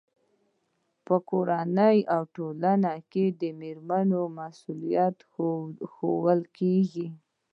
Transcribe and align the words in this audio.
په 1.05 1.15
کورنۍ 1.29 1.97
او 2.13 2.21
ټولنه 2.35 2.91
کې 3.11 3.25
د 3.41 3.43
مېرمنې 3.59 4.21
مسؤلیتونه 4.37 5.77
ښوول 5.93 6.41
کېږي. 6.57 7.07